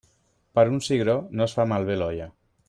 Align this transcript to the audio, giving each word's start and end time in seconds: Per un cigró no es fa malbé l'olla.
Per 0.59 0.63
un 0.69 0.79
cigró 0.87 1.15
no 1.41 1.47
es 1.47 1.55
fa 1.59 1.67
malbé 1.75 1.99
l'olla. 2.01 2.29